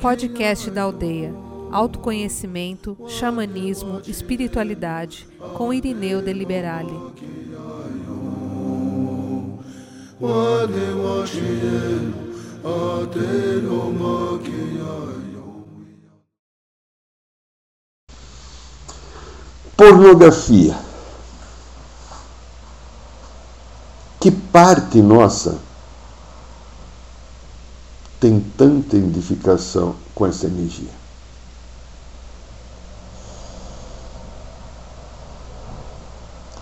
[0.00, 1.34] Podcast da Aldeia.
[1.70, 6.92] Autoconhecimento, xamanismo, espiritualidade, com Irineu de Liberale.
[19.76, 20.76] Pornografia.
[24.20, 25.67] Que parte nossa
[28.20, 30.98] tem tanta identificação com essa energia?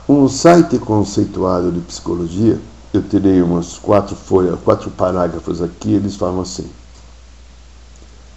[0.08, 2.60] Um site conceituado de psicologia,
[2.92, 6.70] eu terei umas quatro folhas, quatro parágrafos aqui, eles falam assim: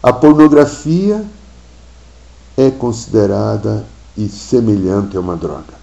[0.01, 1.23] a pornografia
[2.57, 3.85] é considerada
[4.17, 5.77] e semelhante a uma droga.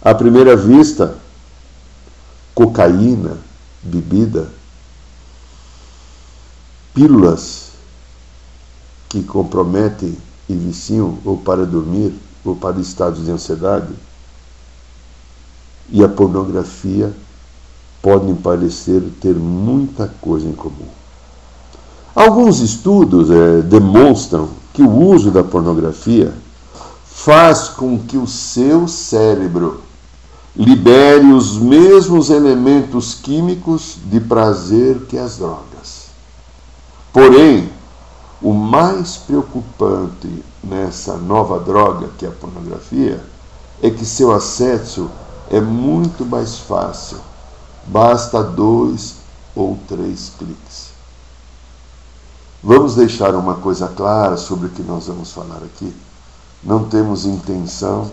[0.00, 1.18] À primeira vista,
[2.54, 3.36] cocaína,
[3.82, 4.48] bebida,
[6.94, 7.70] pílulas
[9.08, 10.16] que comprometem
[10.48, 12.12] e viciam ou para dormir
[12.44, 13.92] ou para estados de ansiedade
[15.90, 17.12] e a pornografia
[18.00, 20.88] podem parecer ter muita coisa em comum.
[22.14, 26.32] Alguns estudos é, demonstram que o uso da pornografia
[27.04, 29.82] faz com que o seu cérebro
[30.56, 35.69] libere os mesmos elementos químicos de prazer que as drogas.
[37.12, 37.70] Porém,
[38.40, 43.22] o mais preocupante nessa nova droga, que é a pornografia,
[43.82, 45.10] é que seu acesso
[45.50, 47.18] é muito mais fácil.
[47.86, 49.16] Basta dois
[49.54, 50.90] ou três cliques.
[52.62, 55.94] Vamos deixar uma coisa clara sobre o que nós vamos falar aqui.
[56.62, 58.10] Não temos intenção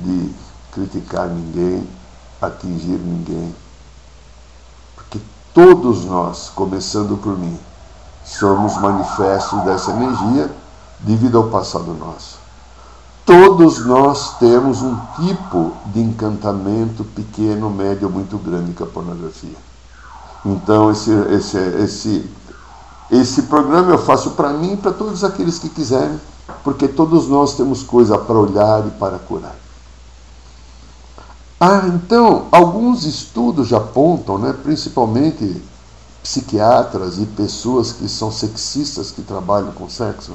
[0.00, 0.30] de
[0.70, 1.88] criticar ninguém,
[2.40, 3.54] atingir ninguém.
[4.94, 5.18] Porque
[5.54, 7.58] todos nós, começando por mim,
[8.28, 10.50] somos manifestos dessa energia
[11.00, 12.38] devido ao passado nosso.
[13.24, 19.56] Todos nós temos um tipo de encantamento pequeno, médio muito grande com a pornografia.
[20.44, 22.30] Então, esse, esse, esse,
[23.10, 26.18] esse programa eu faço para mim e para todos aqueles que quiserem,
[26.64, 29.56] porque todos nós temos coisa para olhar e para curar.
[31.60, 35.60] Ah, então, alguns estudos já apontam, né, principalmente
[36.28, 40.32] psiquiatras e pessoas que são sexistas que trabalham com sexo,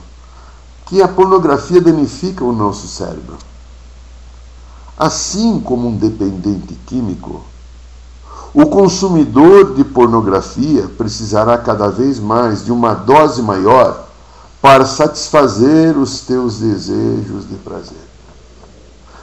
[0.87, 3.37] que a pornografia danifica o nosso cérebro.
[4.97, 7.41] Assim como um dependente químico,
[8.55, 14.07] o consumidor de pornografia precisará cada vez mais de uma dose maior
[14.59, 18.09] para satisfazer os teus desejos de prazer.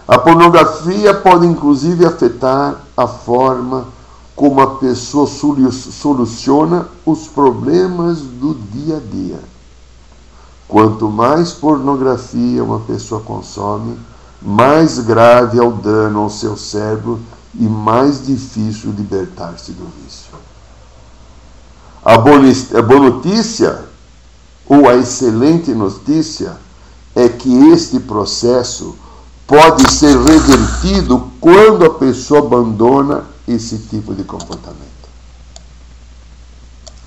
[0.06, 3.86] A pornografia pode inclusive afetar a forma
[4.40, 9.38] como a pessoa soluciona os problemas do dia a dia.
[10.66, 13.98] Quanto mais pornografia uma pessoa consome,
[14.40, 17.20] mais grave é o dano ao seu cérebro
[17.54, 20.32] e mais difícil libertar-se do vício.
[22.02, 23.84] A boa notícia,
[24.66, 26.56] ou a excelente notícia,
[27.14, 28.96] é que este processo
[29.46, 35.08] pode ser revertido quando a pessoa abandona esse tipo de comportamento.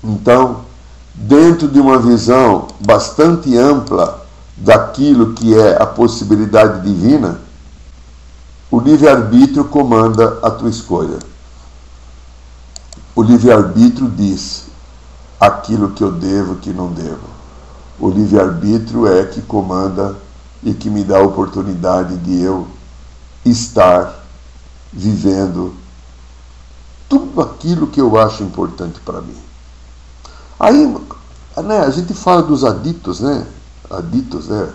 [0.02, 0.64] Então,
[1.14, 7.40] dentro de uma visão bastante ampla daquilo que é a possibilidade divina,
[8.70, 11.18] o livre-arbítrio comanda a tua escolha.
[13.14, 14.64] O livre-arbítrio diz
[15.38, 17.34] aquilo que eu devo, que não devo.
[17.98, 20.16] O livre-arbítrio é que comanda
[20.62, 22.66] e que me dá a oportunidade de eu
[23.44, 24.24] estar
[24.92, 25.74] vivendo
[27.08, 29.36] tudo aquilo que eu acho importante para mim.
[30.58, 30.86] Aí,
[31.62, 33.46] né, a gente fala dos aditos, né?
[33.90, 34.68] Aditos, né?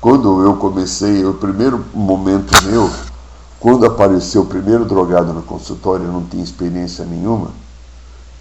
[0.00, 2.90] Quando eu comecei, o primeiro momento meu,
[3.58, 7.50] quando apareceu o primeiro drogado no consultório, eu não tinha experiência nenhuma,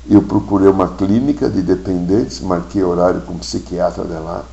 [0.09, 4.44] eu procurei uma clínica de dependentes, marquei horário com um psiquiatra de lá,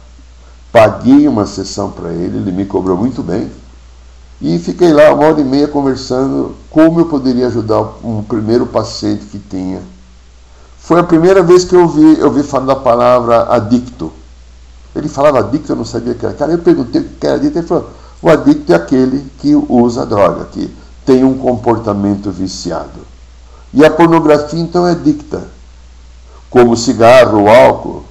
[0.72, 3.50] paguei uma sessão para ele, ele me cobrou muito bem,
[4.40, 9.24] e fiquei lá uma hora e meia conversando como eu poderia ajudar um primeiro paciente
[9.26, 9.80] que tinha
[10.86, 14.12] foi a primeira vez que eu ouvi, eu ouvi falar da palavra adicto.
[14.94, 16.32] Ele falava adicto, eu não sabia o que era.
[16.32, 17.90] Cara, eu perguntei o que era adicto, ele falou,
[18.22, 20.72] o adicto é aquele que usa droga, que
[21.04, 23.00] tem um comportamento viciado.
[23.74, 25.42] E a pornografia, então, é adicta.
[26.48, 28.04] Como o cigarro, o álcool,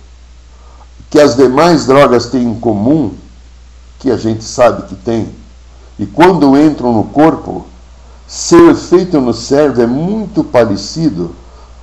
[1.09, 3.13] que as demais drogas têm em comum,
[3.99, 5.29] que a gente sabe que tem,
[5.97, 7.65] e quando entram no corpo,
[8.27, 11.33] seu efeito no cérebro é muito parecido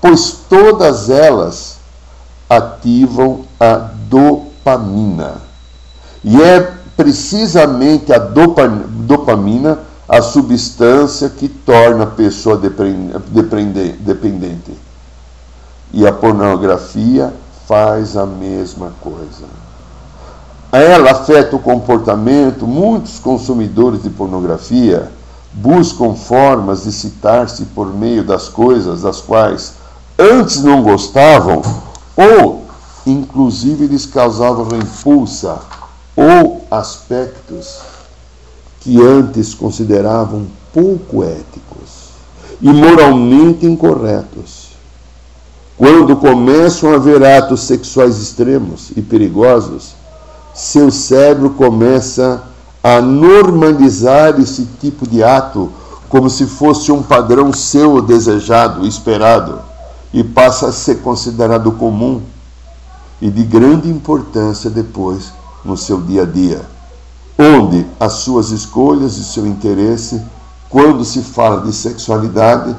[0.03, 1.77] pois todas elas
[2.51, 5.37] ativam a dopamina.
[6.25, 6.61] E é
[6.97, 9.79] precisamente a dopamina
[10.09, 14.77] a substância que torna a pessoa dependente.
[15.93, 17.33] E a pornografia
[17.67, 19.62] faz a mesma coisa.
[20.73, 22.67] Ela afeta o comportamento.
[22.67, 25.13] Muitos consumidores de pornografia
[25.53, 29.75] buscam formas de citar-se por meio das coisas das quais
[30.19, 31.61] antes não gostavam,
[32.17, 32.65] ou
[33.05, 35.59] inclusive lhes causavam repulsa,
[36.17, 37.81] ou aspectos
[38.81, 42.13] que antes consideravam pouco éticos
[42.63, 44.73] e moralmente incorretos.
[45.77, 49.95] Quando começam a ver atos sexuais extremos e perigosos,
[50.55, 52.43] seu cérebro começa
[52.83, 55.71] a normalizar esse tipo de ato
[56.09, 59.61] como se fosse um padrão seu desejado, esperado,
[60.13, 62.21] e passa a ser considerado comum
[63.21, 65.33] e de grande importância depois
[65.65, 66.73] no seu dia a dia
[67.39, 70.23] onde as suas escolhas e seu interesse,
[70.69, 72.75] quando se fala de sexualidade,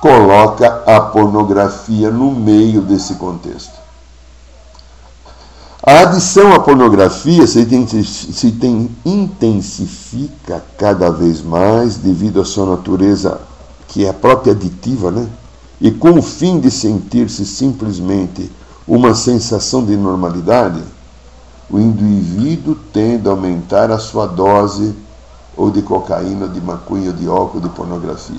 [0.00, 3.87] coloca a pornografia no meio desse contexto.
[5.90, 7.66] A adição à pornografia se
[9.06, 13.40] intensifica cada vez mais devido à sua natureza,
[13.86, 15.26] que é a própria aditiva, né?
[15.80, 18.52] E com o fim de sentir-se simplesmente
[18.86, 20.82] uma sensação de normalidade,
[21.70, 24.94] o indivíduo tende a aumentar a sua dose
[25.56, 28.36] ou de cocaína, de maconha, de álcool, de pornografia.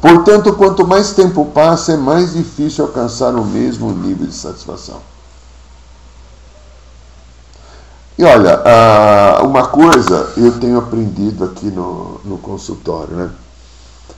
[0.00, 5.13] Portanto, quanto mais tempo passa, é mais difícil alcançar o mesmo nível de satisfação.
[8.16, 8.62] E olha,
[9.42, 13.30] uma coisa eu tenho aprendido aqui no, no consultório, né?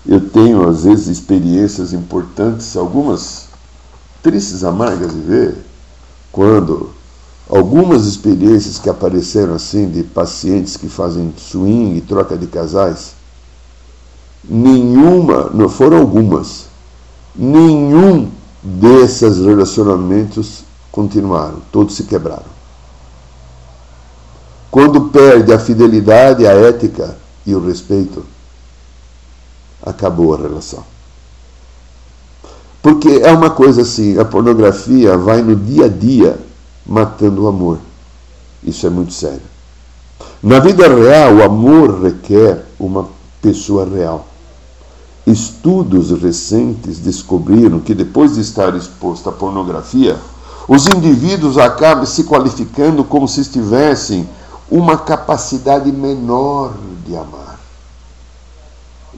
[0.07, 3.47] Eu tenho, às vezes, experiências importantes, algumas
[4.23, 5.65] tristes, amargas de ver,
[6.31, 6.95] quando
[7.49, 13.13] Algumas experiências que apareceram assim de pacientes que fazem swing, troca de casais,
[14.43, 16.67] nenhuma, não foram algumas,
[17.37, 18.29] nenhum
[18.61, 22.56] desses relacionamentos continuaram, todos se quebraram.
[24.77, 28.23] Quando perde a fidelidade, a ética e o respeito,
[29.83, 30.85] acabou a relação.
[32.83, 36.39] Porque é uma coisa assim, a pornografia vai no dia a dia
[36.85, 37.79] matando o amor.
[38.63, 39.41] Isso é muito sério.
[40.43, 43.09] Na vida real, o amor requer uma
[43.41, 44.27] pessoa real.
[45.27, 50.19] Estudos recentes descobriram que depois de estar exposto à pornografia,
[50.69, 54.29] os indivíduos acabam se qualificando como se estivessem
[54.71, 56.75] uma capacidade menor
[57.05, 57.59] de amar.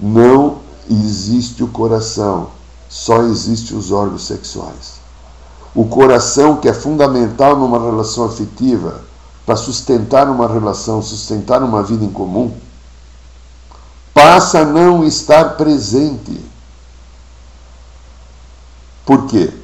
[0.00, 0.58] Não
[0.88, 2.50] existe o coração,
[2.88, 4.98] só existem os órgãos sexuais
[5.78, 9.02] o coração que é fundamental numa relação afetiva,
[9.46, 12.52] para sustentar uma relação, sustentar uma vida em comum,
[14.12, 16.44] passa a não estar presente.
[19.06, 19.54] Por quê?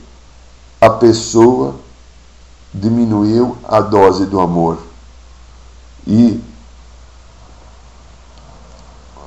[0.81, 1.75] A pessoa
[2.73, 4.79] diminuiu a dose do amor.
[6.07, 6.41] E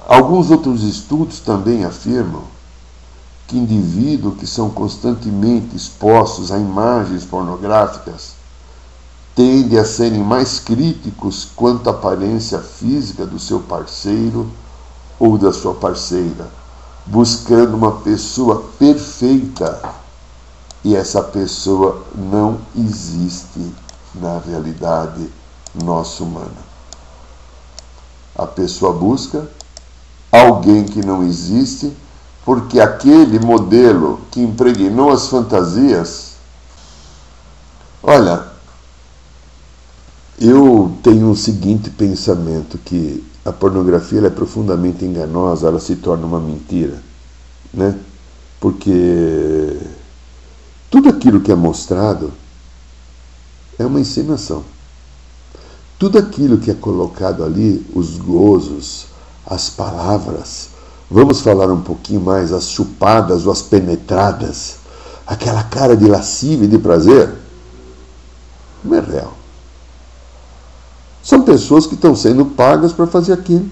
[0.08, 2.44] alguns outros estudos também afirmam
[3.48, 8.36] que indivíduos que são constantemente expostos a imagens pornográficas
[9.38, 14.52] tendem a serem mais críticos quanto à aparência física do seu parceiro
[15.20, 16.50] ou da sua parceira,
[17.06, 19.94] buscando uma pessoa perfeita.
[20.84, 23.74] E essa pessoa não existe
[24.16, 25.30] na realidade
[25.76, 26.67] nossa humana.
[28.38, 29.50] A pessoa busca
[30.32, 31.92] alguém que não existe
[32.46, 36.36] porque aquele modelo que impregnou as fantasias.
[38.02, 38.46] Olha,
[40.40, 46.40] eu tenho o seguinte pensamento que a pornografia é profundamente enganosa, ela se torna uma
[46.40, 47.02] mentira,
[47.74, 47.98] né?
[48.60, 49.78] Porque
[50.92, 52.32] tudo aquilo que é mostrado
[53.80, 54.64] é uma encenação.
[56.00, 59.08] Tudo aquilo que é colocado ali, os gozos,
[59.46, 60.70] as palavras,
[61.10, 64.76] Vamos falar um pouquinho mais as chupadas ou as penetradas,
[65.26, 67.34] aquela cara de lascívia e de prazer?
[68.84, 69.34] Não é real.
[71.24, 73.70] São pessoas que estão sendo pagas para fazer aquilo.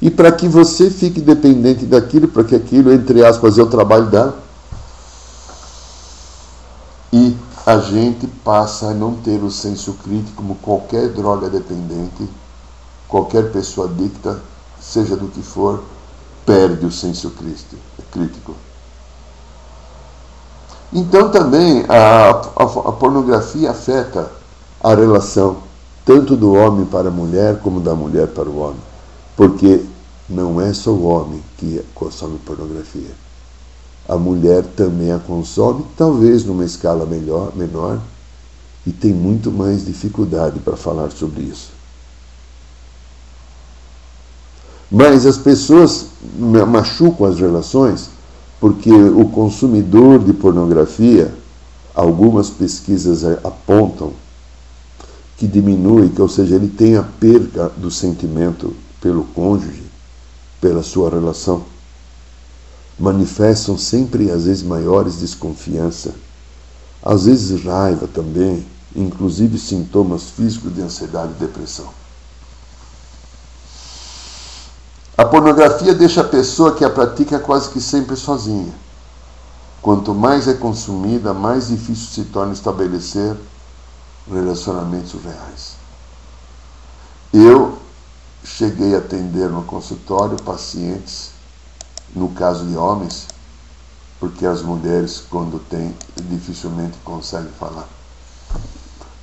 [0.00, 4.06] E para que você fique dependente daquilo, para que aquilo, entre aspas, é o trabalho
[4.06, 4.38] dela.
[7.12, 7.36] E
[7.66, 12.28] a gente passa a não ter o senso crítico como qualquer droga dependente,
[13.08, 14.40] qualquer pessoa adicta,
[14.80, 15.82] seja do que for,
[16.44, 17.32] perde o senso
[18.10, 18.54] crítico.
[20.92, 24.30] Então também a, a, a pornografia afeta
[24.82, 25.56] a relação
[26.04, 28.80] tanto do homem para a mulher como da mulher para o homem.
[29.34, 29.84] Porque
[30.28, 33.23] não é só o homem que consome pornografia.
[34.08, 37.98] A mulher também a consome, talvez numa escala melhor, menor,
[38.86, 41.70] e tem muito mais dificuldade para falar sobre isso.
[44.90, 46.08] Mas as pessoas
[46.38, 48.10] machucam as relações
[48.60, 51.34] porque o consumidor de pornografia,
[51.94, 54.12] algumas pesquisas apontam
[55.36, 59.82] que diminui, que ou seja, ele tem a perca do sentimento pelo cônjuge,
[60.60, 61.64] pela sua relação.
[62.98, 66.14] Manifestam sempre, às vezes, maiores desconfiança,
[67.02, 71.88] às vezes raiva também, inclusive sintomas físicos de ansiedade e depressão.
[75.16, 78.72] A pornografia deixa a pessoa que a pratica quase que sempre sozinha.
[79.80, 83.36] Quanto mais é consumida, mais difícil se torna estabelecer
[84.30, 85.76] relacionamentos reais.
[87.32, 87.78] Eu
[88.42, 91.33] cheguei a atender no consultório pacientes,
[92.14, 93.26] no caso de homens,
[94.18, 95.94] porque as mulheres, quando têm,
[96.28, 97.86] dificilmente conseguem falar.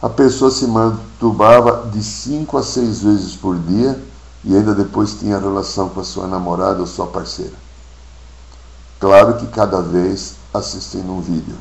[0.01, 4.01] A pessoa se masturbava de cinco a seis vezes por dia
[4.43, 7.53] e ainda depois tinha relação com a sua namorada ou sua parceira.
[8.99, 11.55] Claro que cada vez assistindo um vídeo.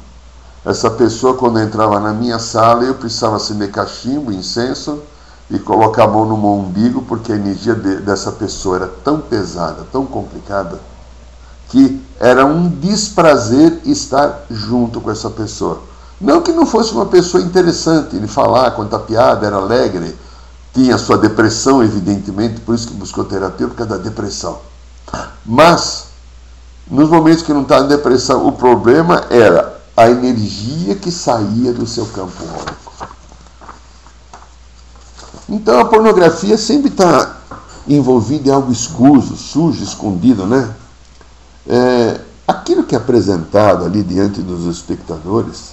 [0.65, 5.03] Essa pessoa, quando entrava na minha sala, eu precisava acender cachimbo, incenso
[5.51, 9.21] e colocar a mão no meu umbigo, porque a energia de, dessa pessoa era tão
[9.21, 10.79] pesada, tão complicada,
[11.71, 15.83] que era um desprazer estar junto com essa pessoa.
[16.21, 20.15] Não que não fosse uma pessoa interessante, ele falar, contar piada, era alegre,
[20.75, 24.59] tinha sua depressão, evidentemente, por isso que buscou terapia, por causa da depressão.
[25.47, 26.09] Mas,
[26.91, 31.87] nos momentos que não estava em depressão, o problema era a energia que saía do
[31.87, 33.09] seu campo ônico.
[35.49, 37.37] Então a pornografia sempre está
[37.89, 40.75] envolvida em algo escuso, sujo, escondido, né?
[41.69, 45.73] É, aquilo que é apresentado ali diante dos espectadores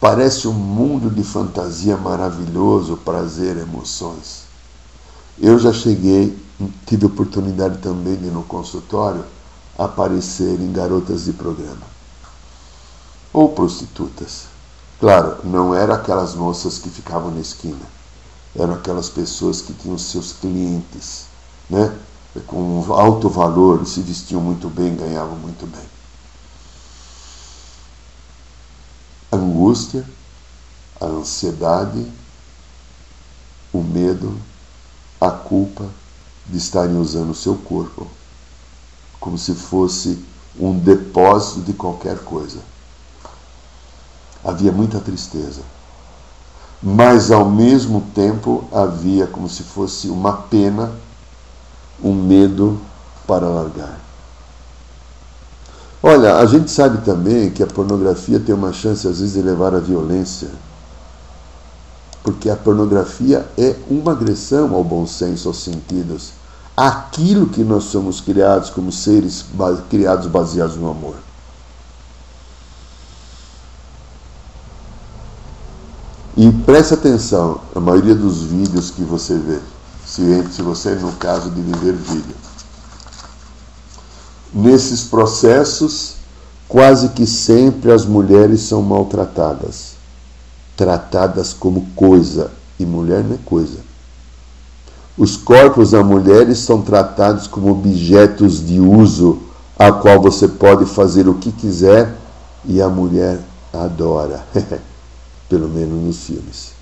[0.00, 4.44] parece um mundo de fantasia maravilhoso, prazer, emoções.
[5.38, 6.36] Eu já cheguei,
[6.86, 9.24] tive oportunidade também de no consultório
[9.76, 11.86] aparecer em garotas de programa
[13.32, 14.46] ou prostitutas.
[14.98, 17.86] Claro, não eram aquelas moças que ficavam na esquina,
[18.56, 21.26] eram aquelas pessoas que tinham seus clientes,
[21.70, 21.92] né?
[22.46, 25.84] Com alto valor, se vestiam muito bem, ganhavam muito bem.
[29.30, 30.04] A angústia,
[31.00, 32.06] a ansiedade,
[33.72, 34.36] o medo,
[35.20, 35.86] a culpa
[36.46, 38.06] de estarem usando o seu corpo
[39.20, 40.24] como se fosse
[40.58, 42.58] um depósito de qualquer coisa
[44.44, 45.62] havia muita tristeza.
[46.82, 50.92] Mas ao mesmo tempo havia como se fosse uma pena,
[52.02, 52.80] um medo
[53.26, 53.98] para largar.
[56.02, 59.74] Olha, a gente sabe também que a pornografia tem uma chance às vezes de levar
[59.74, 60.48] à violência.
[62.22, 66.32] Porque a pornografia é uma agressão ao bom senso, aos sentidos,
[66.76, 69.44] aquilo que nós somos criados como seres
[69.90, 71.16] criados baseados no amor.
[76.36, 79.58] E preste atenção, a maioria dos vídeos que você vê,
[80.52, 82.34] se, você no caso de viver vídeo,
[84.52, 86.14] nesses processos,
[86.66, 89.92] quase que sempre as mulheres são maltratadas,
[90.76, 93.78] tratadas como coisa, e mulher não é coisa.
[95.16, 99.42] Os corpos das mulheres são tratados como objetos de uso,
[99.78, 102.16] a qual você pode fazer o que quiser
[102.64, 103.40] e a mulher
[103.72, 104.44] adora.
[105.48, 106.77] pelo menos nos filmes.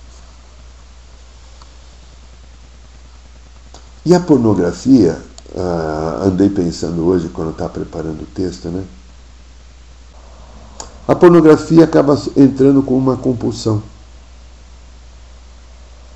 [4.07, 5.21] E a pornografia,
[5.57, 8.85] ah, andei pensando hoje quando estava preparando o texto, né?
[11.09, 13.83] A pornografia acaba entrando com uma compulsão.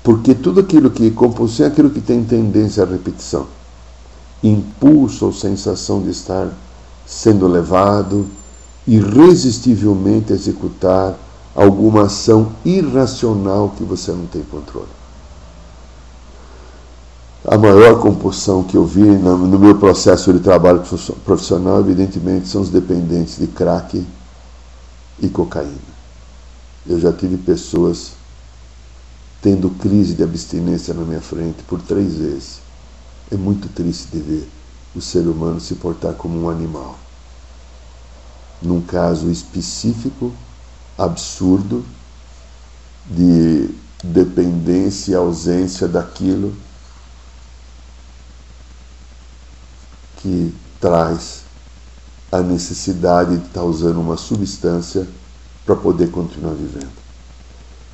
[0.01, 3.47] Porque tudo aquilo que compulsão é aquilo que tem tendência à repetição.
[4.41, 6.47] Impulso ou sensação de estar
[7.05, 8.25] sendo levado
[8.87, 11.13] irresistivelmente a executar
[11.53, 15.00] alguma ação irracional que você não tem controle.
[17.43, 20.83] A maior compulsão que eu vi no meu processo de trabalho
[21.25, 24.05] profissional, evidentemente, são os dependentes de crack
[25.19, 25.91] e cocaína.
[26.85, 28.11] Eu já tive pessoas
[29.41, 32.59] tendo crise de abstinência na minha frente por três vezes.
[33.31, 34.49] É muito triste de ver
[34.95, 36.95] o ser humano se portar como um animal.
[38.61, 40.31] num caso específico,
[40.97, 41.83] absurdo,
[43.09, 43.69] de
[44.03, 46.53] dependência e ausência daquilo
[50.21, 51.41] que traz
[52.31, 55.07] a necessidade de estar usando uma substância
[55.65, 56.91] para poder continuar vivendo.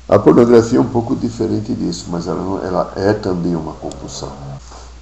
[0.08, 4.32] A pornografia é um pouco diferente disso, mas ela, ela é também uma compulsão.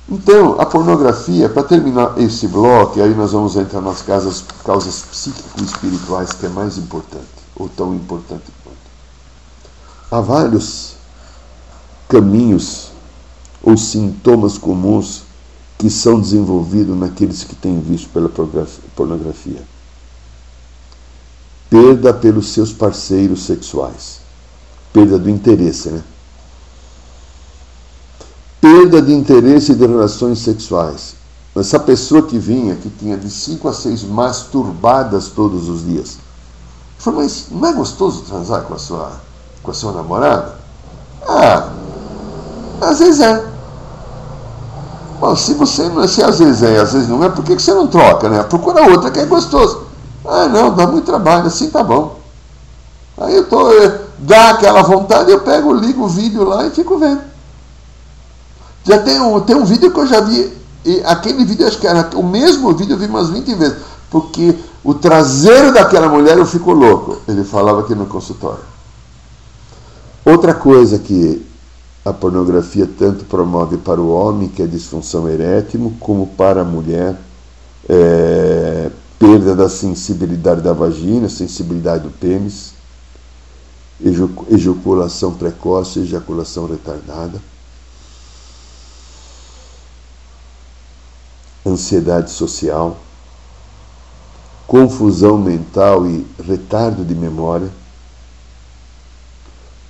[0.09, 6.33] Então, a pornografia, para terminar esse bloco, aí nós vamos entrar nas causas, causas psíquico-espirituais,
[6.33, 8.77] que é mais importante, ou tão importante quanto.
[10.11, 10.95] Há vários
[12.09, 12.91] caminhos
[13.63, 15.26] ou sintomas comuns
[15.79, 18.31] que são desenvolvidos naqueles que têm visto pela
[18.95, 19.63] pornografia.
[21.69, 24.21] Perda pelos seus parceiros sexuais.
[24.93, 26.03] Perda do interesse, né?
[28.61, 31.15] Perda de interesse de relações sexuais.
[31.55, 36.19] Essa pessoa que vinha, que tinha de 5 a 6 masturbadas todos os dias.
[36.99, 39.13] Falou, mas não é gostoso transar com a sua,
[39.63, 40.59] com a sua namorada?
[41.27, 41.73] Ah,
[42.81, 43.56] às vezes é.
[45.19, 47.73] Bom, se você se às vezes é às vezes não é, por que, que você
[47.73, 48.43] não troca, né?
[48.43, 49.87] Procura outra que é gostoso.
[50.25, 52.19] Ah, não, dá muito trabalho, assim tá bom.
[53.19, 56.99] Aí eu tô, eh, dá aquela vontade, eu pego, ligo o vídeo lá e fico
[56.99, 57.23] vendo.
[58.85, 60.53] Já tem um, tem um vídeo que eu já vi,
[60.85, 63.79] e aquele vídeo, acho que era o mesmo vídeo, eu vi umas 20 vezes,
[64.11, 64.55] porque
[64.85, 67.19] o traseiro daquela mulher eu fico louco.
[67.27, 68.61] Ele falava aqui no consultório.
[70.25, 71.45] Outra coisa que
[72.07, 77.17] a pornografia tanto promove para o homem, que é disfunção erétil, como para a mulher,
[77.89, 82.75] é, perda da sensibilidade da vagina, sensibilidade do pênis,
[84.49, 87.43] ejaculação precoce, ejaculação retardada,
[91.67, 92.99] ansiedade social,
[94.65, 97.69] confusão mental e retardo de memória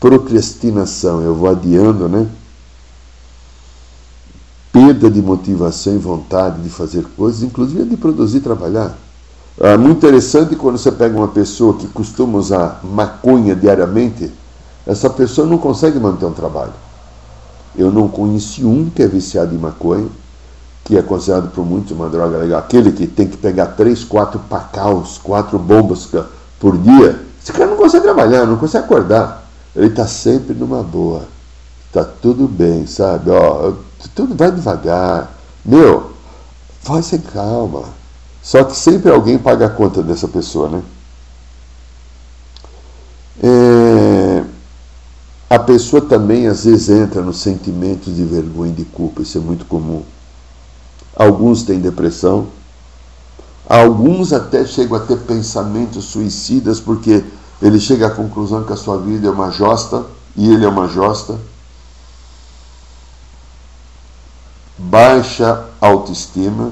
[0.00, 2.26] procrastinação, eu vou adiando, né?
[4.72, 8.96] Perda de motivação e vontade de fazer coisas, inclusive de produzir e trabalhar.
[9.58, 14.30] É muito interessante quando você pega uma pessoa que costuma usar maconha diariamente,
[14.86, 16.74] essa pessoa não consegue manter um trabalho.
[17.74, 20.08] Eu não conheci um que é viciado em maconha,
[20.84, 22.60] que é considerado por muitos uma droga legal.
[22.60, 26.06] Aquele que tem que pegar três, quatro pacaus, quatro bombas
[26.60, 27.20] por dia.
[27.42, 29.45] Esse cara não consegue trabalhar, não consegue acordar
[29.76, 31.28] ele está sempre numa boa.
[31.86, 33.30] Está tudo bem, sabe?
[33.30, 33.74] Ó,
[34.14, 35.32] tudo vai devagar.
[35.64, 36.12] Meu,
[36.82, 37.84] vai sem calma.
[38.42, 40.82] Só que sempre alguém paga a conta dessa pessoa, né?
[43.42, 44.44] É,
[45.50, 49.40] a pessoa também às vezes entra nos sentimentos de vergonha e de culpa, isso é
[49.40, 50.02] muito comum.
[51.14, 52.46] Alguns têm depressão,
[53.68, 57.24] alguns até chegam a ter pensamentos suicidas porque
[57.60, 60.04] ele chega à conclusão que a sua vida é uma josta
[60.36, 61.38] e ele é uma josta.
[64.76, 66.70] Baixa autoestima,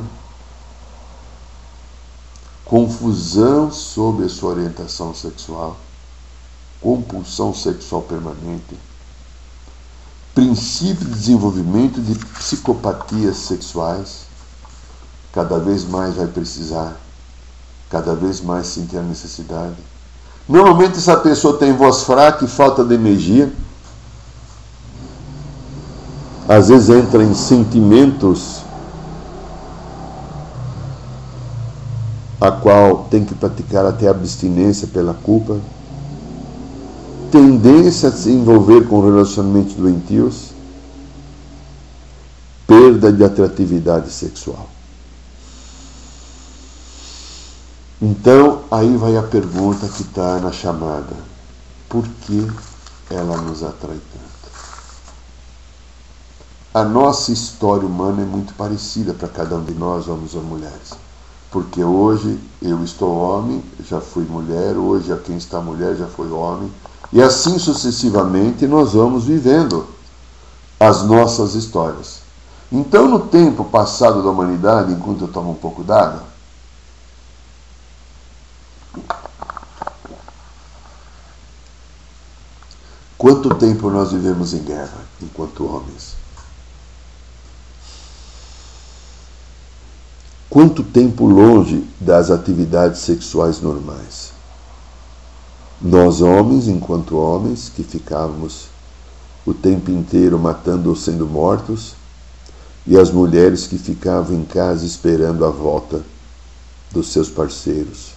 [2.65, 5.79] confusão sobre a sua orientação sexual,
[6.83, 8.79] compulsão sexual permanente,
[10.35, 14.27] princípio de desenvolvimento de psicopatias sexuais,
[15.33, 16.95] cada vez mais vai precisar,
[17.89, 19.94] cada vez mais sentir a necessidade
[20.49, 23.51] Normalmente essa pessoa tem voz fraca e falta de energia.
[26.47, 28.63] Às vezes entra em sentimentos
[32.39, 35.59] a qual tem que praticar até abstinência pela culpa.
[37.31, 40.51] Tendência a se envolver com relacionamentos doentios.
[42.67, 44.74] Perda de atratividade sexual.
[48.07, 51.17] Então, aí vai a pergunta que está na chamada:
[51.89, 52.47] por que
[53.09, 54.53] ela nos atrai tanto?
[56.75, 60.93] A nossa história humana é muito parecida para cada um de nós, homens ou mulheres.
[61.51, 66.31] Porque hoje eu estou homem, já fui mulher, hoje a quem está mulher já foi
[66.31, 66.71] homem,
[67.11, 69.87] e assim sucessivamente nós vamos vivendo
[70.79, 72.21] as nossas histórias.
[72.71, 76.34] Então, no tempo passado da humanidade, enquanto eu tomo um pouco d'água,
[83.25, 86.13] Quanto tempo nós vivemos em guerra enquanto homens?
[90.51, 94.33] Quanto tempo longe das atividades sexuais normais?
[95.81, 98.67] Nós, homens, enquanto homens, que ficávamos
[99.47, 101.95] o tempo inteiro matando ou sendo mortos,
[102.87, 106.05] e as mulheres que ficavam em casa esperando a volta
[106.93, 108.13] dos seus parceiros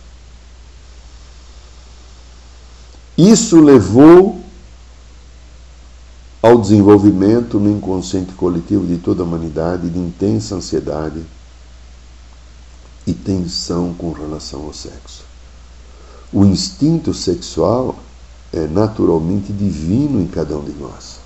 [3.18, 4.46] Isso levou
[6.42, 11.24] ao desenvolvimento no inconsciente coletivo de toda a humanidade de intensa ansiedade
[13.06, 15.24] e tensão com relação ao sexo.
[16.32, 17.96] O instinto sexual
[18.54, 21.20] é naturalmente divino em cada um de nós.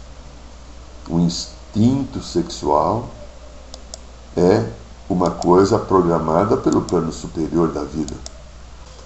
[1.10, 3.10] O instinto sexual
[4.38, 4.66] é
[5.10, 8.14] uma coisa programada pelo plano superior da vida.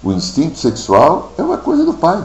[0.02, 2.24] O instinto sexual é uma coisa do pai.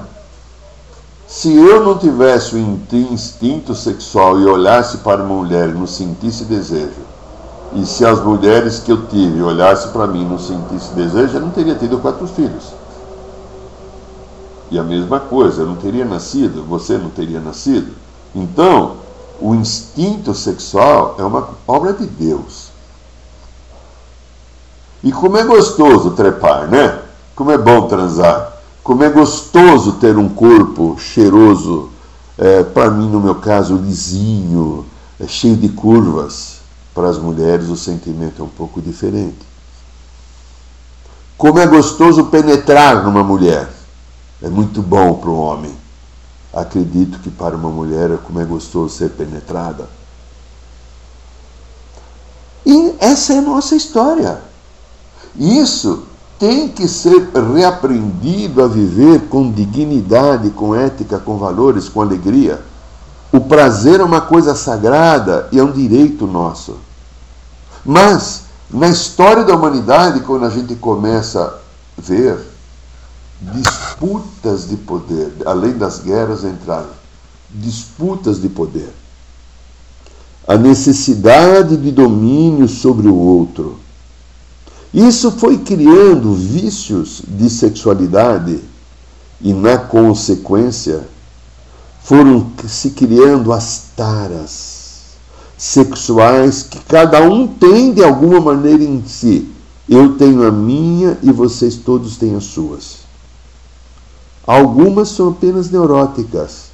[1.31, 2.59] Se eu não tivesse o
[2.93, 6.99] instinto sexual e olhasse para uma mulher e não sentisse desejo,
[7.73, 11.39] e se as mulheres que eu tive olhassem para mim e não sentisse desejo, eu
[11.39, 12.73] não teria tido quatro filhos.
[14.69, 17.93] E a mesma coisa, eu não teria nascido, você não teria nascido.
[18.35, 18.97] Então,
[19.39, 22.71] o instinto sexual é uma obra de Deus.
[25.01, 26.99] E como é gostoso trepar, né?
[27.33, 28.50] Como é bom transar.
[28.83, 31.89] Como é gostoso ter um corpo cheiroso,
[32.37, 34.85] é, para mim, no meu caso, lisinho,
[35.19, 36.61] é, cheio de curvas.
[36.93, 39.37] Para as mulheres, o sentimento é um pouco diferente.
[41.37, 43.69] Como é gostoso penetrar numa mulher.
[44.41, 45.75] É muito bom para o homem.
[46.51, 49.87] Acredito que para uma mulher, como é gostoso ser penetrada.
[52.65, 54.41] E essa é a nossa história.
[55.35, 56.07] Isso
[56.41, 62.59] tem que ser reaprendido a viver com dignidade, com ética, com valores, com alegria.
[63.31, 66.77] O prazer é uma coisa sagrada e é um direito nosso.
[67.85, 71.61] Mas, na história da humanidade, quando a gente começa
[71.95, 72.39] a ver
[73.39, 76.89] disputas de poder, além das guerras entraram,
[77.51, 78.91] disputas de poder,
[80.47, 83.77] a necessidade de domínio sobre o outro,
[84.93, 88.59] isso foi criando vícios de sexualidade
[89.39, 91.07] e, na consequência,
[92.03, 94.81] foram se criando as taras
[95.57, 99.47] sexuais que cada um tem de alguma maneira em si.
[99.87, 102.97] Eu tenho a minha e vocês todos têm as suas.
[104.45, 106.71] Algumas são apenas neuróticas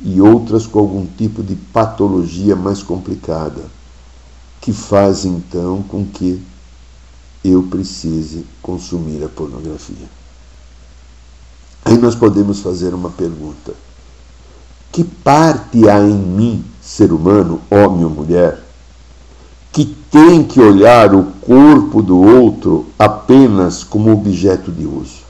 [0.00, 3.62] e outras com algum tipo de patologia mais complicada,
[4.60, 6.42] que faz então com que
[7.44, 10.08] eu precise consumir a pornografia.
[11.84, 13.74] Aí nós podemos fazer uma pergunta:
[14.92, 18.62] que parte há em mim, ser humano, homem ou mulher,
[19.72, 25.22] que tem que olhar o corpo do outro apenas como objeto de uso?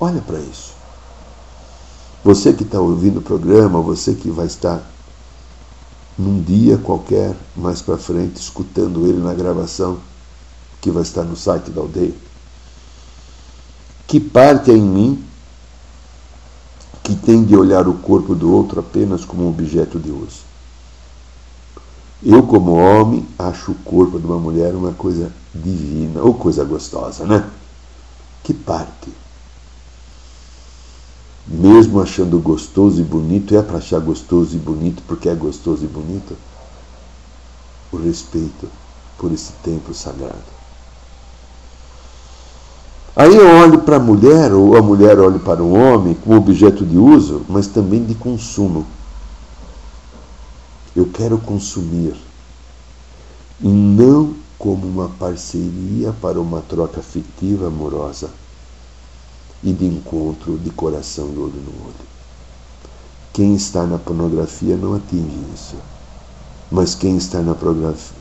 [0.00, 0.72] Olha para isso.
[2.24, 4.82] Você que está ouvindo o programa, você que vai estar
[6.18, 9.98] num dia qualquer mais para frente escutando ele na gravação
[10.82, 12.12] que vai estar no site da aldeia.
[14.06, 15.24] Que parte é em mim
[17.02, 20.40] que tem de olhar o corpo do outro apenas como um objeto de uso?
[22.22, 27.24] Eu, como homem, acho o corpo de uma mulher uma coisa divina, ou coisa gostosa,
[27.24, 27.48] né?
[28.42, 29.12] Que parte?
[31.46, 35.88] Mesmo achando gostoso e bonito, é para achar gostoso e bonito porque é gostoso e
[35.88, 36.36] bonito?
[37.90, 38.68] O respeito
[39.18, 40.51] por esse templo sagrado.
[43.14, 46.84] Aí eu olho para a mulher, ou a mulher olha para o homem, como objeto
[46.84, 48.86] de uso, mas também de consumo.
[50.96, 52.14] Eu quero consumir.
[53.60, 58.30] E não como uma parceria para uma troca afetiva amorosa
[59.62, 62.12] e de encontro de coração e olho no olho.
[63.32, 65.76] Quem está na pornografia não atinge isso.
[66.70, 67.54] Mas quem está na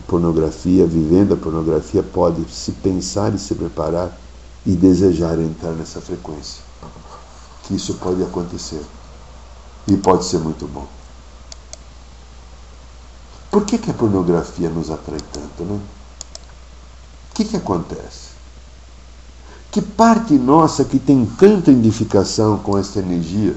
[0.05, 4.17] pornografia, vivendo a pornografia, pode se pensar e se preparar
[4.65, 6.63] e desejar entrar nessa frequência.
[7.63, 8.85] Que isso pode acontecer.
[9.87, 10.87] E pode ser muito bom.
[13.49, 15.79] Por que, que a pornografia nos atrai tanto, né?
[17.31, 18.31] O que, que acontece?
[19.71, 23.55] Que parte nossa que tem tanta identificação com essa energia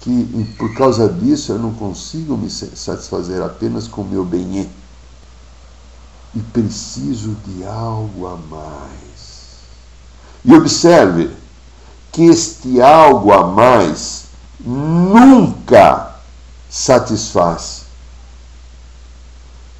[0.00, 4.70] que por causa disso eu não consigo me satisfazer apenas com o meu bem
[6.34, 9.58] e preciso de algo a mais.
[10.44, 11.30] E observe
[12.12, 14.24] que este algo a mais
[14.60, 16.14] nunca
[16.68, 17.84] satisfaz.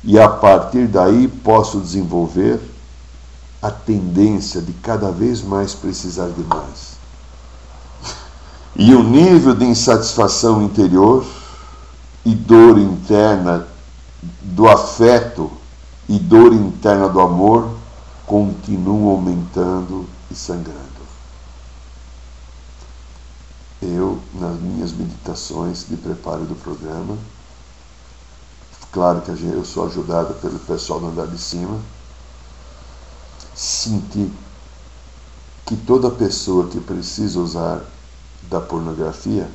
[0.04, 2.60] E a partir daí posso desenvolver
[3.60, 6.96] a tendência de cada vez mais precisar de mais.
[8.76, 11.26] E o nível de insatisfação interior
[12.24, 13.66] e dor interna
[14.42, 15.50] do afeto
[16.08, 17.76] e dor interna do amor
[18.26, 20.88] continuam aumentando e sangrando.
[23.80, 27.16] eu, nas minhas meditações de preparo do programa,
[28.90, 31.78] claro que eu sou ajudado pelo pessoal do andar de cima,
[33.54, 34.30] senti
[35.64, 37.82] que toda pessoa que precisa usar
[38.42, 39.48] da pornografia,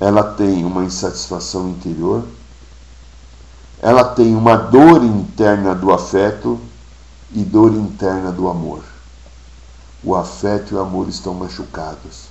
[0.00, 2.24] ela tem uma insatisfação interior,
[3.82, 6.56] ela tem uma dor interna do afeto
[7.32, 8.84] e dor interna do amor.
[10.04, 12.30] O afeto e o amor estão machucados.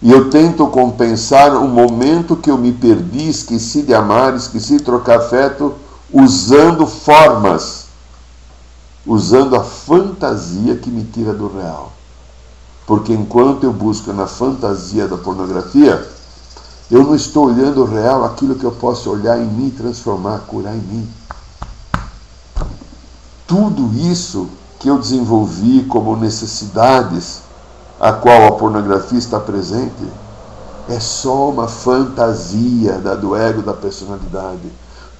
[0.00, 4.84] E eu tento compensar o momento que eu me perdi, esqueci de amar, esqueci de
[4.84, 5.74] trocar afeto,
[6.10, 7.86] usando formas,
[9.04, 11.92] usando a fantasia que me tira do real.
[12.86, 16.08] Porque enquanto eu busco na fantasia da pornografia,
[16.90, 20.74] eu não estou olhando o real, aquilo que eu posso olhar em mim, transformar, curar
[20.74, 21.08] em mim.
[23.46, 24.48] Tudo isso
[24.78, 27.42] que eu desenvolvi como necessidades
[28.00, 30.06] a qual a pornografia está presente,
[30.88, 34.72] é só uma fantasia da, do ego da personalidade.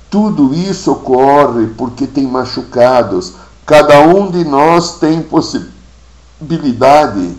[0.08, 3.34] Tudo isso ocorre porque tem machucados.
[3.66, 7.36] Cada um de nós tem possibilidade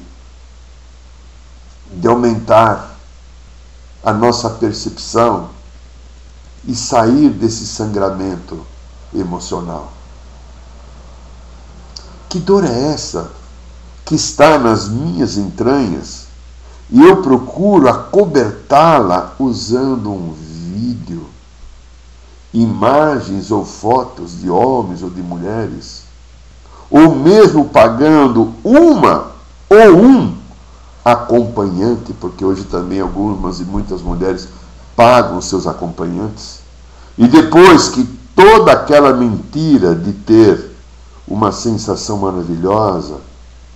[1.91, 2.88] de aumentar
[4.03, 5.49] a nossa percepção
[6.65, 8.65] e sair desse sangramento
[9.13, 9.91] emocional.
[12.27, 13.39] Que dor é essa?
[14.09, 16.25] que está nas minhas entranhas
[16.89, 21.27] e eu procuro acobertá-la usando um vídeo,
[22.51, 26.05] imagens ou fotos de homens ou de mulheres,
[26.89, 29.27] ou mesmo pagando uma
[29.69, 30.38] ou um
[31.11, 34.47] acompanhante, porque hoje também algumas e muitas mulheres
[34.95, 36.59] pagam seus acompanhantes,
[37.17, 38.03] e depois que
[38.35, 40.75] toda aquela mentira de ter
[41.27, 43.17] uma sensação maravilhosa,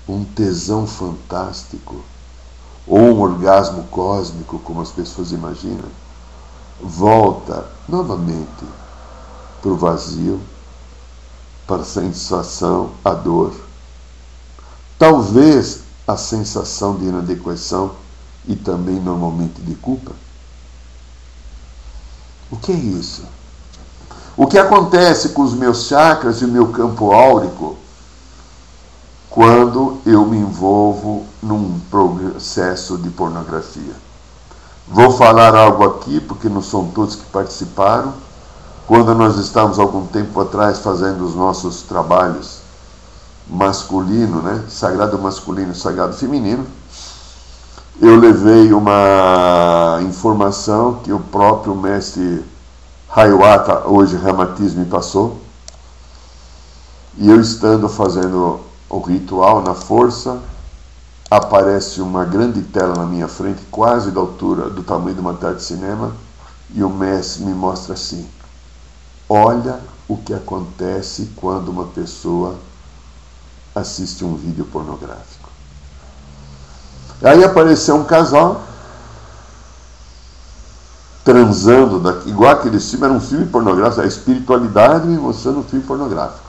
[0.08, 1.96] um tesão fantástico
[2.86, 5.90] ou um orgasmo cósmico, como as pessoas imaginam,
[6.82, 8.66] volta novamente
[9.62, 10.42] para o vazio,
[11.66, 13.54] para a sensação, a dor.
[15.00, 17.92] Talvez a sensação de inadequação
[18.46, 20.12] e também normalmente de culpa.
[22.52, 23.24] O que é isso?
[24.36, 27.78] O que acontece com os meus chakras e o meu campo áurico
[29.30, 33.96] quando eu me envolvo num processo de pornografia.
[34.88, 38.14] Vou falar algo aqui, porque não são todos que participaram.
[38.86, 42.63] Quando nós estávamos algum tempo atrás fazendo os nossos trabalhos
[43.48, 44.64] masculino, né?
[44.70, 46.66] sagrado masculino, sagrado feminino,
[48.02, 52.44] eu levei uma informação que o próprio mestre
[53.16, 55.38] Hayawata, hoje Ramatiz, me passou.
[57.16, 60.40] E eu estando fazendo o ritual na força,
[61.30, 65.54] aparece uma grande tela na minha frente, quase da altura, do tamanho de uma tela
[65.54, 66.12] de cinema,
[66.74, 68.28] e o mestre me mostra assim:
[69.30, 72.56] olha o que acontece quando uma pessoa
[73.76, 75.50] assiste um vídeo pornográfico.
[77.22, 78.62] Aí apareceu um casal
[81.24, 86.44] transando, igual aquele filme, era um filme pornográfico, a espiritualidade me mostrando um filme pornográfico.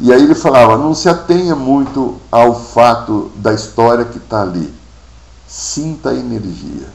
[0.00, 4.74] E aí ele falava: não se atenha muito ao fato da história que está ali.
[5.46, 6.88] Sinta a energia.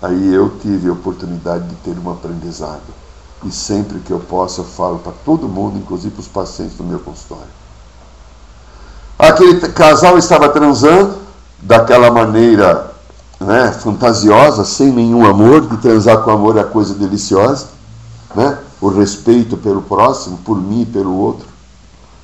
[0.00, 2.82] Aí eu tive a oportunidade de ter um aprendizado.
[3.44, 6.84] E sempre que eu posso, eu falo para todo mundo, inclusive para os pacientes do
[6.84, 7.57] meu consultório.
[9.18, 11.16] Aquele casal estava transando
[11.60, 12.92] daquela maneira
[13.40, 17.66] né, fantasiosa, sem nenhum amor, de transar com amor é coisa deliciosa,
[18.34, 18.58] né?
[18.80, 21.48] o respeito pelo próximo, por mim e pelo outro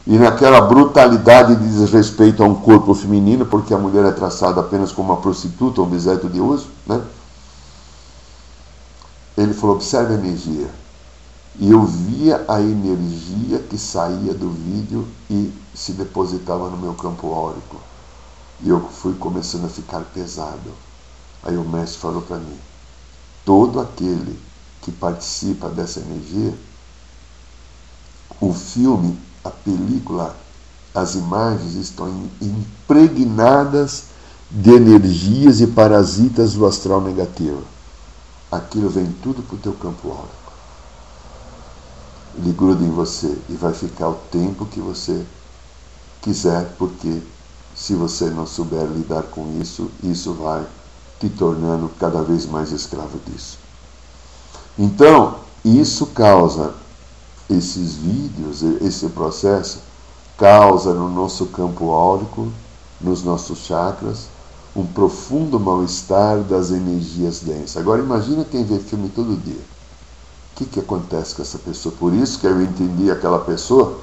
[0.07, 4.92] e naquela brutalidade de desrespeito a um corpo feminino, porque a mulher é traçada apenas
[4.92, 7.00] como uma prostituta, um objeto de uso, né?
[9.37, 10.68] Ele falou: observe a energia.
[11.59, 17.28] E eu via a energia que saía do vídeo e se depositava no meu campo
[17.28, 17.80] órico.
[18.60, 20.70] E eu fui começando a ficar pesado.
[21.42, 22.58] Aí o mestre falou para mim:
[23.44, 24.38] todo aquele
[24.80, 26.54] que participa dessa energia,
[28.40, 30.34] o filme a película,
[30.94, 34.04] as imagens estão impregnadas
[34.50, 37.62] de energias e parasitas do astral negativo.
[38.50, 40.52] Aquilo vem tudo para o teu campo áurico.
[42.37, 45.26] Ele gruda em você e vai ficar o tempo que você
[46.24, 47.20] quiser, porque
[47.76, 50.66] se você não souber lidar com isso, isso vai
[51.20, 53.58] te tornando cada vez mais escravo disso.
[54.78, 56.74] Então, isso causa
[57.48, 59.78] esses vídeos, esse processo,
[60.38, 62.50] causa no nosso campo áurico,
[63.00, 64.28] nos nossos chakras,
[64.74, 67.76] um profundo mal-estar das energias densas.
[67.76, 69.60] Agora imagina quem vê filme todo dia.
[70.52, 71.94] O que, que acontece com essa pessoa?
[71.98, 73.98] Por isso que eu entendi aquela pessoa.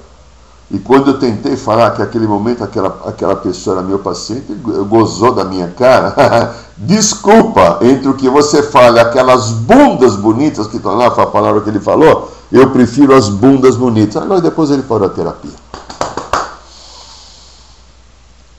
[0.74, 5.36] E quando eu tentei falar que aquele momento aquela, aquela pessoa era meu paciente, gozou
[5.36, 6.56] da minha cara.
[6.78, 11.60] Desculpa, entre o que você fala, aquelas bundas bonitas que estão lá, foi a palavra
[11.60, 14.22] que ele falou, eu prefiro as bundas bonitas.
[14.22, 15.52] Agora depois ele parou a terapia.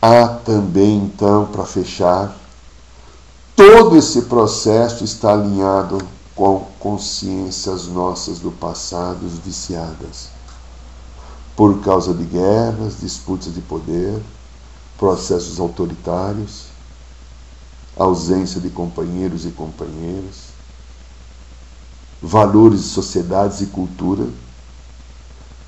[0.02, 2.36] Há também, então, para fechar,
[3.56, 5.96] todo esse processo está alinhado
[6.34, 10.31] com consciências nossas do passado viciadas.
[11.56, 14.20] Por causa de guerras, disputas de poder,
[14.98, 16.66] processos autoritários,
[17.96, 20.52] ausência de companheiros e companheiras,
[22.22, 24.26] valores de sociedades e cultura.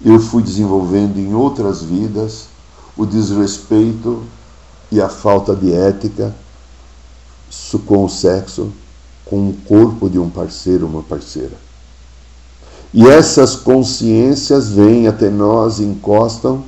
[0.05, 2.47] Eu fui desenvolvendo em outras vidas
[2.97, 4.23] o desrespeito
[4.90, 6.35] e a falta de ética
[7.87, 8.73] com o sexo,
[9.25, 11.63] com o corpo de um parceiro ou uma parceira.
[12.94, 16.64] E essas consciências vêm até nós, encostam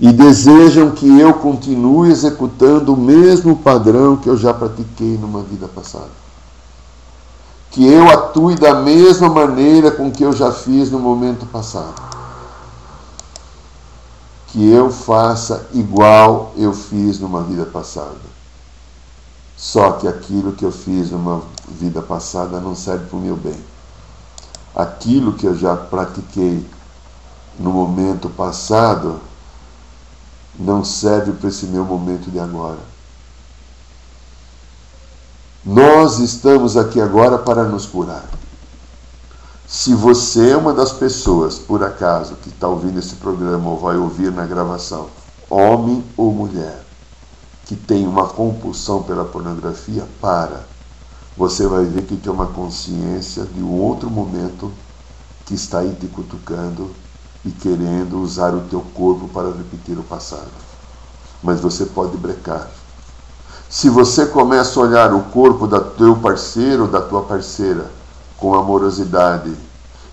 [0.00, 5.68] e desejam que eu continue executando o mesmo padrão que eu já pratiquei numa vida
[5.68, 6.24] passada.
[7.70, 12.14] Que eu atue da mesma maneira com que eu já fiz no momento passado
[14.54, 18.14] que eu faça igual eu fiz numa vida passada.
[19.56, 23.73] Só que aquilo que eu fiz numa vida passada não serve para o meu bem.
[24.74, 26.68] Aquilo que eu já pratiquei
[27.58, 29.20] no momento passado
[30.58, 32.80] não serve para esse meu momento de agora.
[35.64, 38.24] Nós estamos aqui agora para nos curar.
[39.66, 43.96] Se você é uma das pessoas, por acaso, que está ouvindo esse programa ou vai
[43.96, 45.08] ouvir na gravação,
[45.48, 46.84] homem ou mulher,
[47.64, 50.66] que tem uma compulsão pela pornografia, para.
[51.36, 54.70] Você vai ver que tem uma consciência de um outro momento
[55.44, 56.90] que está aí te cutucando
[57.44, 60.50] e querendo usar o teu corpo para repetir o passado.
[61.42, 62.70] Mas você pode brecar.
[63.68, 67.90] Se você começa a olhar o corpo do teu parceiro ou da tua parceira
[68.38, 69.52] com amorosidade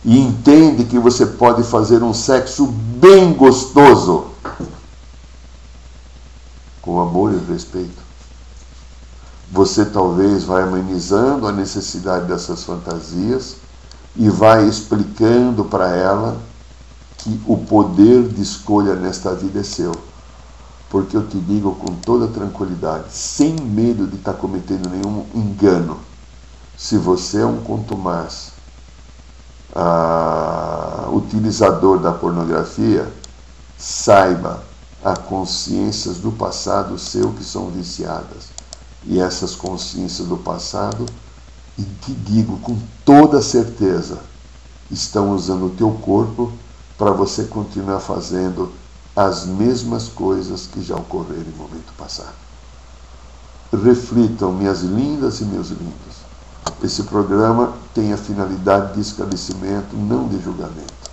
[0.03, 4.25] e entende que você pode fazer um sexo bem gostoso
[6.81, 8.00] com amor e respeito.
[9.51, 13.57] Você talvez vai amenizando a necessidade dessas fantasias
[14.15, 16.37] e vai explicando para ela
[17.17, 19.91] que o poder de escolha nesta vida é seu.
[20.89, 26.11] Porque eu te digo com toda tranquilidade, sem medo de estar cometendo nenhum engano
[26.81, 28.53] se você é um contumaz,
[29.75, 33.07] ah, utilizador da pornografia,
[33.77, 34.63] saiba,
[35.03, 38.49] há consciências do passado seu que são viciadas.
[39.03, 41.05] E essas consciências do passado,
[41.77, 44.19] e te digo com toda certeza,
[44.89, 46.51] estão usando o teu corpo
[46.97, 48.71] para você continuar fazendo
[49.15, 52.35] as mesmas coisas que já ocorreram em momento passado.
[53.71, 56.21] Reflitam, minhas lindas e meus lindos.
[56.83, 61.11] Esse programa tem a finalidade de esclarecimento, não de julgamento.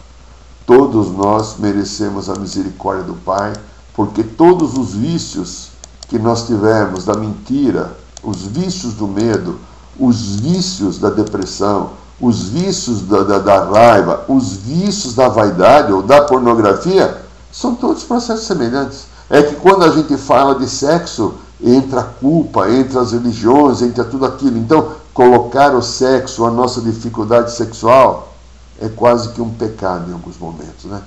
[0.67, 3.53] Todos nós merecemos a misericórdia do Pai,
[3.95, 5.71] porque todos os vícios
[6.09, 9.59] que nós tivemos da mentira, os vícios do medo,
[9.99, 11.91] os vícios da depressão,
[12.21, 18.05] os vícios da, da, da raiva, os vícios da vaidade ou da pornografia, são todos
[18.05, 19.07] processos semelhantes.
[19.31, 24.05] É que quando a gente fala de sexo, entra a culpa, entra as religiões, entra
[24.05, 24.59] tudo aquilo.
[24.59, 28.35] Então, colocar o sexo, a nossa dificuldade sexual,
[28.81, 31.03] é quase que um pecado em alguns momentos, né?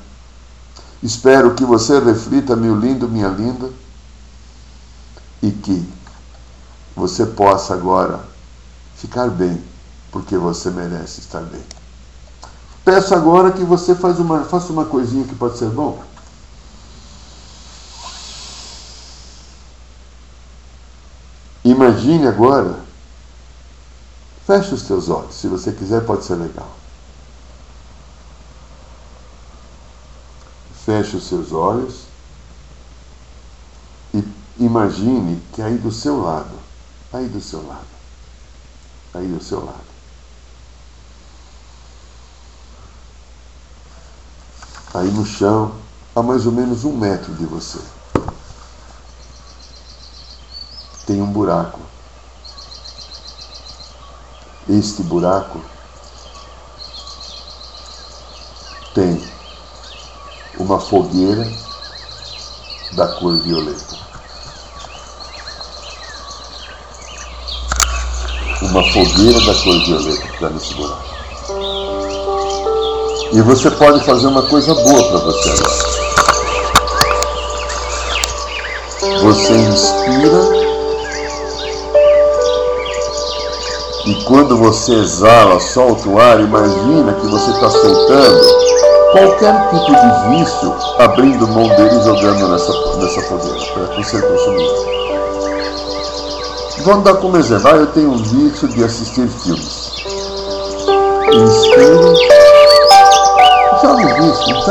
[1.01, 3.69] Espero que você reflita, meu lindo, minha linda,
[5.41, 5.87] e que
[6.95, 8.23] você possa agora
[8.95, 9.61] ficar bem,
[10.11, 11.63] porque você merece estar bem.
[12.83, 16.03] Peço agora que você faça uma, faça uma coisinha que pode ser bom.
[21.63, 22.91] Imagine agora
[24.45, 25.35] Feche os teus olhos.
[25.35, 26.69] Se você quiser, pode ser legal.
[30.85, 32.10] Feche os seus olhos
[34.65, 36.55] imagine que aí do seu lado,
[37.11, 37.85] aí do seu lado,
[39.13, 39.91] aí do seu lado,
[44.93, 45.73] aí no chão,
[46.15, 47.79] a mais ou menos um metro de você,
[51.07, 51.79] tem um buraco.
[54.69, 55.59] Este buraco
[58.93, 59.21] tem
[60.59, 61.51] uma fogueira
[62.91, 64.10] da cor violeta.
[68.71, 71.03] Uma fogueira da cor violeta que está nesse buraco.
[73.33, 75.91] E você pode fazer uma coisa boa para você agora.
[79.23, 80.61] Você inspira
[84.05, 88.47] e quando você exala, solta o ar, imagina que você está soltando
[89.11, 95.00] qualquer tipo de vício, abrindo mão dele e jogando nessa, nessa fogueira para você consumir.
[96.83, 97.69] Vamos dar como exemplo.
[97.69, 99.91] Ah, eu tenho um vício de assistir filmes.
[101.33, 102.31] Inspire.
[103.81, 104.65] Joga o vício,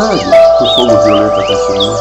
[0.59, 1.97] que o fogo violeta consumiu.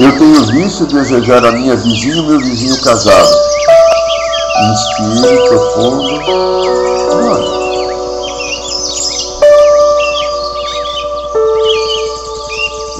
[0.00, 0.40] Eu tenho
[0.86, 3.34] de desejar a minha vizinha e meu vizinho casado.
[4.72, 6.04] Inspire profundo.
[7.12, 7.63] Olha.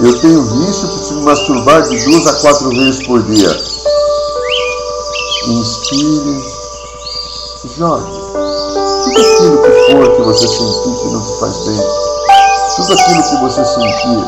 [0.05, 3.49] Eu tenho vício de me masturbar de duas a quatro vezes por dia.
[5.49, 6.45] Inspire,
[7.79, 8.13] jogue.
[9.05, 11.81] Tudo aquilo que for que você sentir que não te faz bem,
[12.77, 14.25] tudo aquilo que você sentir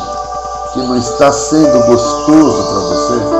[0.73, 3.36] que não está sendo gostoso para você,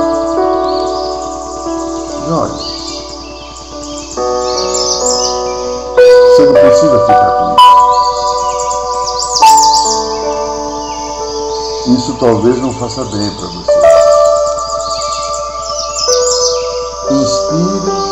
[12.18, 13.78] talvez não faça bem para você.
[17.10, 18.08] Inspire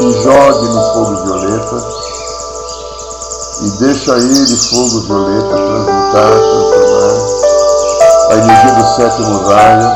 [0.00, 1.76] e jogue no fogo violeta.
[3.62, 7.16] E deixa ele, fogo violeta, transmutar, transformar
[8.28, 9.90] a energia do sétimo raio,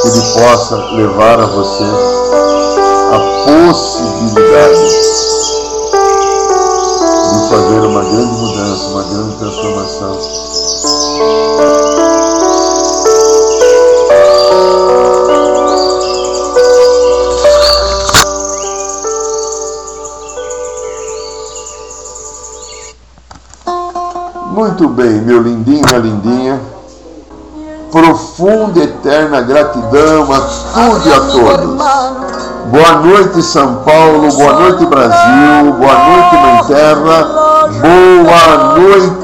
[0.00, 1.84] que ele possa levar a você
[3.12, 4.88] a possibilidade
[7.32, 10.43] de fazer uma grande mudança, uma grande transformação
[24.74, 26.60] muito bem, meu lindinho, minha lindinha.
[27.92, 31.84] Profunda e eterna gratidão a tudo e a todos.
[32.66, 34.32] Boa noite, São Paulo.
[34.32, 35.72] Boa noite, Brasil.
[35.78, 37.28] Boa noite, Mãe Terra.
[37.80, 39.23] Boa noite,